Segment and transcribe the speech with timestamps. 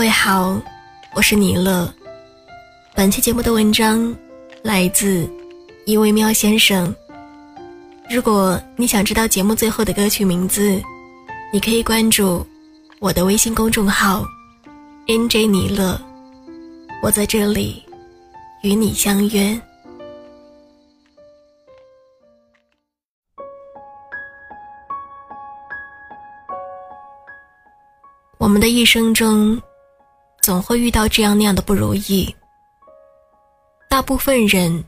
[0.00, 0.58] 各位好，
[1.12, 1.86] 我是尼乐。
[2.94, 4.16] 本期节目的文章
[4.62, 5.30] 来自
[5.84, 6.94] 一位喵先生。
[8.08, 10.82] 如果你想知道节目最后的歌曲名字，
[11.52, 12.46] 你可以关注
[12.98, 14.24] 我的微信公众号
[15.06, 16.00] “nj 尼乐”，
[17.04, 17.84] 我在这里
[18.62, 19.60] 与你相约。
[28.38, 29.60] 我们的一生中。
[30.42, 32.34] 总会遇到这样那样的不如意。
[33.88, 34.84] 大部分人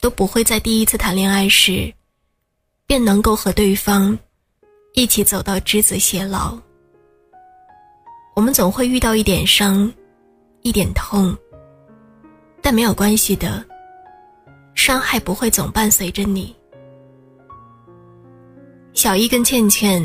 [0.00, 1.92] 都不会在第一次谈恋爱时，
[2.86, 4.18] 便能够和对方
[4.94, 6.56] 一起走到执子偕老。
[8.34, 9.90] 我们总会遇到一点伤，
[10.62, 11.36] 一点痛，
[12.60, 13.64] 但没有关系的，
[14.74, 16.54] 伤害不会总伴随着你。
[18.92, 20.02] 小一跟倩倩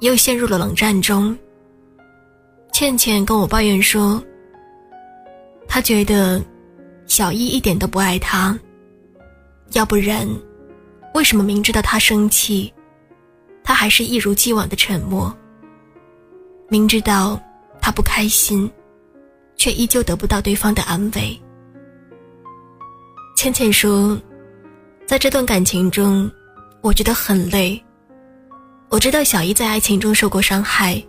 [0.00, 1.36] 又陷入了冷战中。
[2.72, 4.22] 倩倩跟我抱怨说
[5.68, 6.42] ：“他觉得
[7.06, 8.58] 小一一点都不爱他，
[9.72, 10.28] 要不然，
[11.14, 12.72] 为什么明知道他生气，
[13.62, 15.34] 他还是一如既往的沉默？
[16.68, 17.40] 明知道
[17.80, 18.70] 他不开心，
[19.56, 21.40] 却依旧得不到对方的安慰。”
[23.36, 24.18] 倩倩说
[25.06, 26.30] ：“在这段感情中，
[26.80, 27.82] 我觉得很累。
[28.88, 31.02] 我知道小一在爱情中受过伤害。”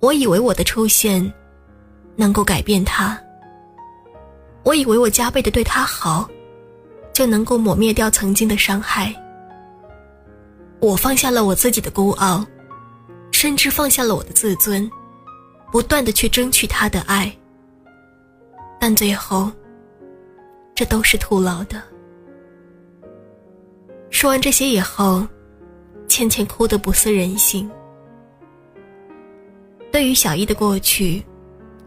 [0.00, 1.30] 我以为我的出现
[2.16, 3.20] 能够改变他，
[4.62, 6.28] 我以为我加倍的对他好，
[7.12, 9.14] 就能够抹灭掉曾经的伤害。
[10.80, 12.44] 我放下了我自己的孤傲，
[13.32, 14.90] 甚至放下了我的自尊，
[15.70, 17.30] 不断的去争取他的爱。
[18.78, 19.50] 但最后，
[20.74, 21.82] 这都是徒劳的。
[24.10, 25.26] 说完这些以后，
[26.08, 27.70] 倩倩哭得不似人形。
[29.92, 31.22] 对于小易的过去，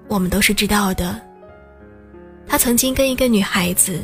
[0.08, 1.20] 我们都是知道的。
[2.48, 4.04] 他曾经跟一个女孩子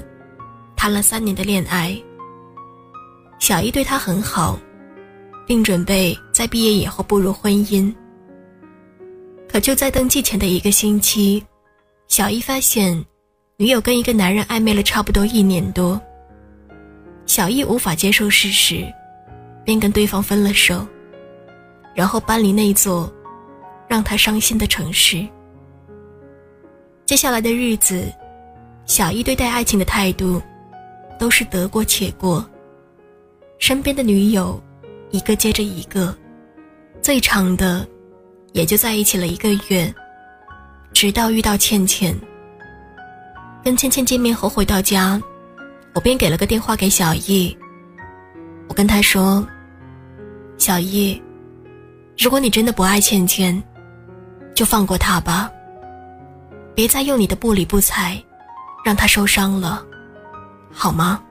[0.76, 1.96] 谈了三年的恋爱。
[3.40, 4.60] 小易对他很好，
[5.46, 7.94] 并准备在毕业以后步入婚姻。
[9.48, 11.44] 可就在登记前的一个星期，
[12.08, 13.06] 小易发现
[13.58, 16.00] 女友跟一个男人暧昧了差不多一年多。
[17.26, 18.86] 小易无法接受事实，
[19.64, 20.88] 便跟对方分了手，
[21.96, 23.12] 然后搬离那座。
[23.90, 25.28] 让他伤心的城市。
[27.08, 28.08] 接下来的日子，
[28.90, 30.42] 小易对待爱情的态度，
[31.20, 32.44] 都是得过且过。
[33.60, 34.60] 身边的女友，
[35.12, 36.18] 一个接着一个，
[37.00, 37.88] 最长的，
[38.52, 39.94] 也就在一起了一个月。
[40.92, 42.20] 直到遇到倩倩。
[43.64, 45.22] 跟倩倩见面后回到家，
[45.94, 47.56] 我便给了个电话给小易。
[48.68, 49.48] 我跟他说
[50.58, 51.22] ：“小易，
[52.18, 53.62] 如果你真的不爱倩倩。”
[54.56, 55.50] 就放过她吧，
[56.74, 58.22] 别再用你的不理不睬，
[58.84, 59.86] 让他受伤了，
[60.72, 61.22] 好吗？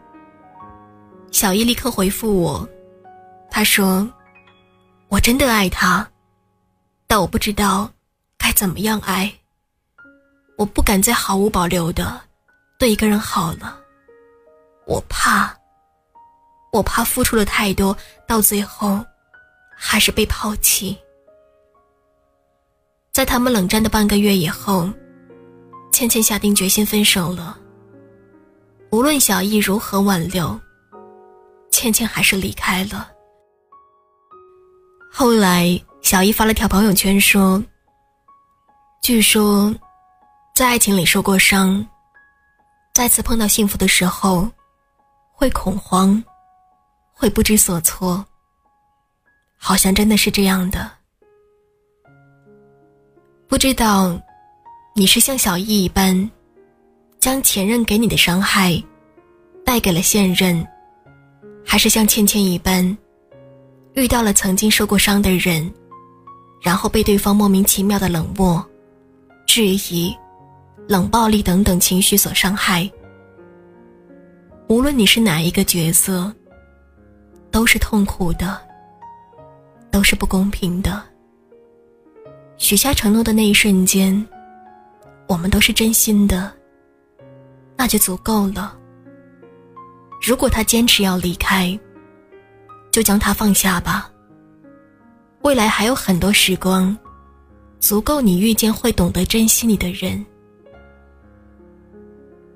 [1.31, 2.67] 小易立刻回复我，
[3.51, 4.09] 他说
[5.09, 6.07] ：“我真的爱他，
[7.07, 7.91] 但我不知道
[8.39, 9.33] 该怎么样爱。
[10.57, 12.21] 我不敢再毫无保留的
[12.79, 13.79] 对一个人好了，
[14.87, 15.55] 我怕，
[16.73, 19.05] 我怕付出了太多，到最后
[19.77, 20.97] 还是被抛弃。”
[23.13, 24.89] 在他们冷战的半个月以后，
[25.99, 27.59] 倩倩下定决心分手了。
[28.93, 30.57] 无论小易如何挽留，
[31.73, 33.11] 倩倩还是离开了。
[35.11, 37.61] 后来，小易发了条朋友圈说
[39.03, 39.75] ：“据说，
[40.55, 41.85] 在爱情里受过伤，
[42.95, 44.49] 再次碰到幸福的时候，
[45.33, 46.23] 会恐慌，
[47.13, 48.25] 会不知所措。
[49.57, 50.89] 好像真的是这样的。”
[53.51, 54.17] 不知道，
[54.99, 56.29] 你是像小易一般，
[57.21, 58.83] 将前任给你的伤害
[59.65, 60.67] 带给了现任，
[61.65, 62.99] 还是像倩倩一般，
[63.95, 65.73] 遇到了曾经受过伤的人，
[66.61, 68.61] 然后被对方莫名其妙的冷漠、
[69.47, 70.13] 质疑、
[70.89, 72.91] 冷暴力等等情绪所伤害。
[74.67, 76.35] 无论你是哪一个角色，
[77.53, 78.61] 都是痛苦的，
[79.93, 81.01] 都是不公平的。
[82.57, 84.27] 许下承诺的那一瞬间，
[85.29, 86.51] 我们都是真心的，
[87.77, 88.77] 那就足够了。
[90.27, 91.79] 如果他坚持要离开，
[92.91, 94.11] 就将他放下吧。
[95.43, 96.97] 未来还有很多时光，
[97.79, 100.25] 足够你遇见会懂得珍惜你的人。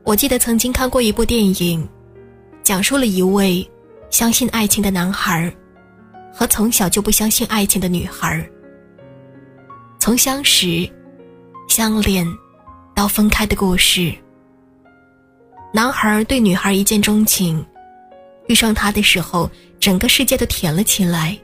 [0.02, 1.88] 我记得曾经看过一部电影，
[2.64, 3.70] 讲述了一位
[4.10, 5.54] 相信爱情的男孩
[6.32, 8.44] 和从小就不相信爱情的女孩
[10.00, 10.90] 从相识，
[11.68, 12.26] 相恋
[12.94, 14.12] 到分开的故事。
[15.72, 17.64] 男孩对女孩一见钟情，
[18.48, 19.50] 遇上她的时候，
[19.80, 21.38] 整个世界都甜了起来。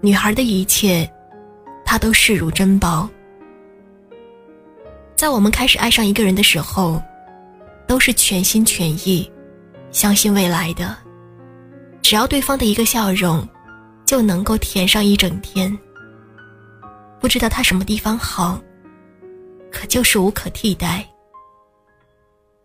[0.00, 1.10] 女孩的一切，
[1.84, 3.08] 他都视如珍宝。
[5.16, 7.00] 在我们开始爱上一个人的时候，
[7.86, 9.30] 都是全心全意，
[9.90, 10.96] 相信未来的。
[12.02, 13.46] 只要对方的一个笑容，
[14.04, 15.74] 就能够甜上一整天。
[17.20, 18.60] 不知道他什么地方好，
[19.74, 21.04] 可就是无可替代。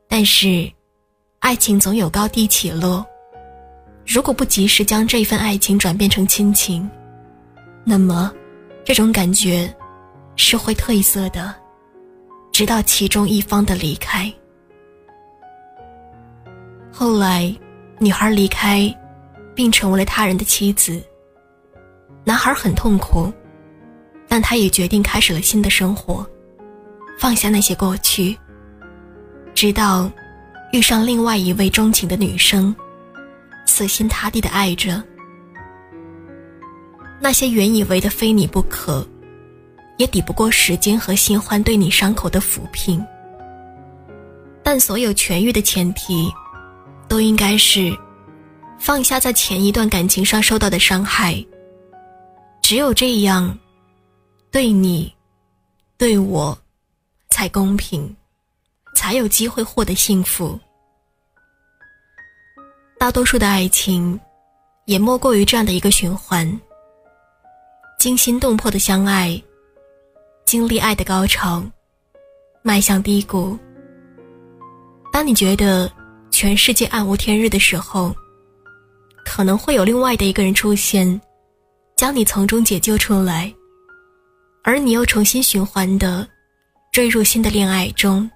[0.07, 0.71] 但是，
[1.39, 3.03] 爱情总有高低起落。
[4.05, 6.87] 如果不及时将这份爱情转变成亲情，
[7.83, 8.31] 那么，
[8.85, 9.73] 这种感觉
[10.35, 11.55] 是会褪色的，
[12.51, 14.31] 直到其中一方的离开。
[16.91, 17.53] 后来，
[17.97, 18.95] 女孩离开，
[19.55, 21.01] 并成为了他人的妻子。
[22.23, 23.31] 男孩很痛苦，
[24.27, 26.27] 但他也决定开始了新的生活，
[27.19, 28.35] 放下那些过去。
[29.53, 30.09] 直到
[30.71, 32.73] 遇上另外一位钟情的女生，
[33.65, 35.03] 死心塌地的爱着。
[37.19, 39.05] 那些原以为的非你不可，
[39.97, 43.05] 也抵不过时间和新欢对你伤口的抚平。
[44.63, 46.31] 但所有痊愈的前提，
[47.09, 47.91] 都应该是
[48.77, 51.45] 放下在前一段感情上受到的伤害。
[52.61, 53.57] 只有这样，
[54.51, 55.13] 对你，
[55.97, 56.57] 对我，
[57.29, 58.15] 才公平，
[58.95, 60.59] 才有机会获得幸福。
[62.99, 64.19] 大多数的爱情，
[64.85, 66.59] 也莫过于这样的一个循环。
[67.97, 69.41] 惊心动魄的相爱，
[70.45, 71.63] 经历爱的高潮，
[72.61, 73.57] 迈向低谷。
[75.11, 75.91] 当你觉得
[76.31, 78.15] 全世界暗无天日的时候，
[79.25, 81.19] 可能会有另外的一个人出现，
[81.95, 83.53] 将你从中解救出来，
[84.63, 86.27] 而你又重新循环的
[86.91, 88.29] 坠入新的恋爱中。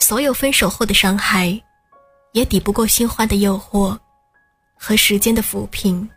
[0.00, 1.58] 所有分手后的伤害，
[2.32, 3.98] 也抵不过新欢的诱惑
[4.76, 6.08] 和时间的抚平。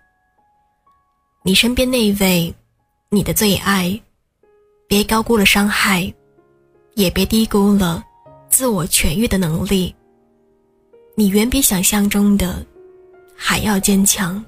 [1.44, 2.54] 你身边那位，
[3.10, 3.98] 你的最爱，
[4.88, 6.14] 别高估了伤害，
[6.96, 8.04] 也别低估了
[8.50, 9.96] 自我痊愈的能力。
[11.16, 12.66] 你远比想象中的
[13.36, 14.44] 还要坚强。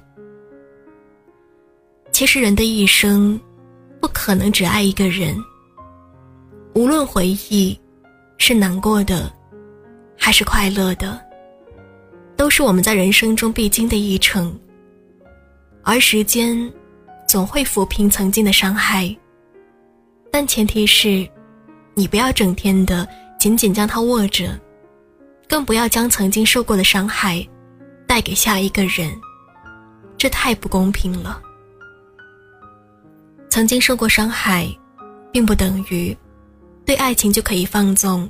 [2.12, 3.40] 其实人的一生，
[4.00, 5.34] 不可能只爱一个人。
[6.74, 7.78] 无论回忆
[8.38, 9.32] 是难过的，
[10.18, 11.20] 还是快乐的，
[12.36, 14.58] 都是我们在人生中必经的一程。
[15.82, 16.70] 而时间。
[17.28, 19.16] 总会抚平曾经的伤害，
[20.32, 21.24] 但前提是，
[21.94, 23.06] 你不要整天的
[23.38, 24.58] 紧紧将它握着，
[25.48, 27.46] 更不要将曾经受过的伤害
[28.04, 29.16] 带给下一个人，
[30.18, 31.40] 这太不公平了。
[33.48, 34.68] 曾经受过伤害，
[35.30, 36.12] 并不等于
[36.90, 38.28] 对爱情就可以放纵，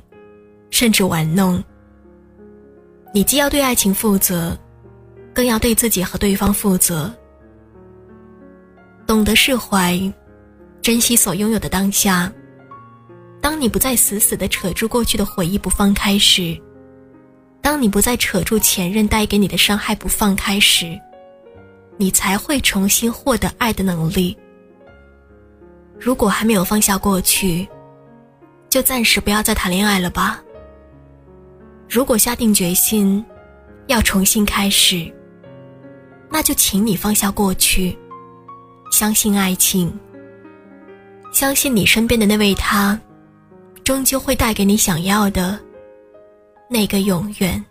[0.69, 1.63] 甚至玩弄。
[3.11, 4.55] 你既要对爱情负责，
[5.33, 7.11] 更要对自己和对方负责。
[9.07, 9.99] 懂得释怀，
[10.79, 12.31] 珍惜所拥有的当下。
[13.41, 16.55] 当你不再死死的扯住过去的回忆不放开时，
[17.63, 20.95] 当你不再扯住前任带给你的伤害不放开时，
[21.97, 24.37] 你才会重新获得爱的能力。
[25.99, 27.67] 如果还没有放下过去，
[28.71, 30.41] 就暂时不要再谈恋爱了吧。
[31.89, 33.23] 如果下定决心
[33.87, 35.13] 要重新开始，
[36.29, 37.95] 那就请你放下过去。
[38.89, 39.93] 相信爱情，
[41.33, 42.97] 相信你身边的那位他，
[43.83, 45.59] 终究会带给你想要的
[46.69, 47.61] 那个永远。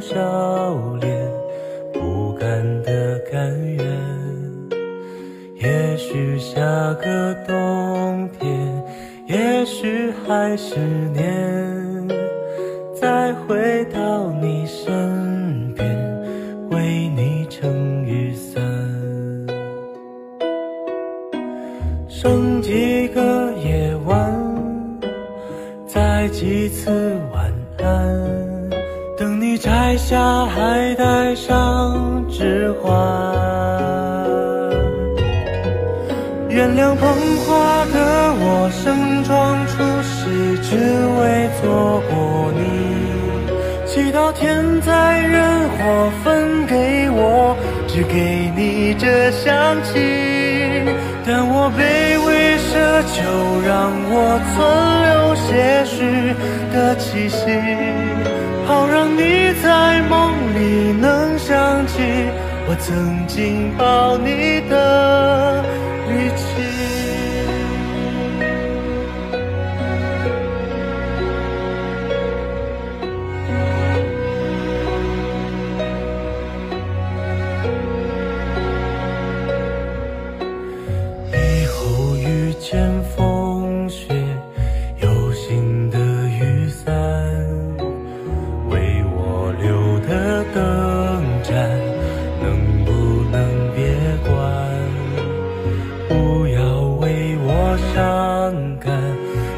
[0.00, 1.30] 笑脸
[1.92, 3.86] 不甘的甘愿
[5.56, 6.62] 也许下
[6.94, 8.84] 个冬天
[9.26, 10.78] 也许还十
[11.12, 12.08] 年
[12.94, 15.86] 再回到你身边
[16.70, 18.62] 为你撑雨伞
[22.08, 24.34] 剩几个夜晚
[25.86, 26.90] 再几次
[27.34, 27.52] 晚
[27.82, 28.39] 安。
[29.60, 32.90] 摘下还戴上指环
[36.48, 37.06] 原谅捧
[37.44, 40.76] 花的我盛装出席只
[41.20, 42.60] 为错过你。
[43.84, 47.54] 祈祷天灾人祸分给我
[47.86, 49.92] 只给你这香气
[51.26, 54.56] 但我卑微奢求让我存
[55.04, 56.34] 留些许
[56.72, 58.59] 的气息。
[58.70, 61.98] 好让你在梦里能想起
[62.68, 65.64] 我曾经抱你的
[98.78, 98.92] 感，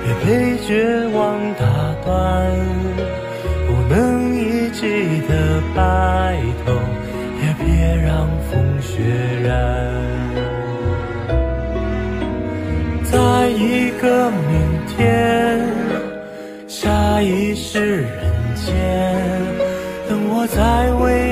[0.03, 1.65] 别被绝望打
[2.05, 2.51] 断，
[3.67, 4.81] 不能一起
[5.29, 6.73] 的白头，
[7.41, 7.65] 也别
[8.03, 9.03] 让风雪
[9.45, 9.51] 染。
[13.05, 14.53] 在一个明
[14.89, 15.61] 天，
[16.67, 18.09] 下一世人
[18.55, 18.73] 间，
[20.09, 21.32] 等我再为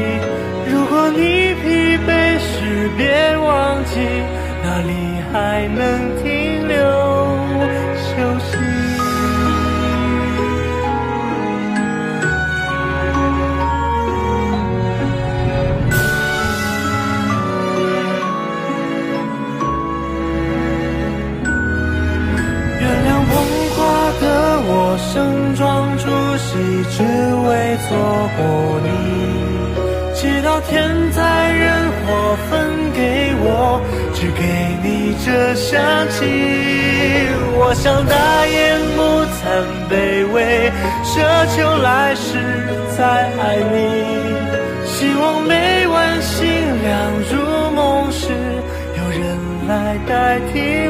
[24.93, 26.03] 我盛装出
[26.35, 26.51] 席，
[26.91, 26.99] 只
[27.47, 27.49] 为
[27.87, 27.95] 错
[28.35, 28.43] 过
[28.83, 28.91] 你。
[30.13, 31.63] 祈祷天灾人
[32.03, 32.51] 祸分
[32.91, 33.79] 给我，
[34.13, 34.43] 只给
[34.83, 35.79] 你这香
[36.09, 36.19] 气。
[37.55, 38.99] 我想大言不
[39.31, 40.69] 惭卑微，
[41.05, 41.23] 奢
[41.55, 42.27] 求来世
[42.97, 43.73] 再爱你。
[44.85, 46.43] 希望每晚星
[46.83, 46.91] 亮
[47.31, 48.27] 入梦时，
[48.97, 49.23] 有人
[49.69, 50.80] 来代替。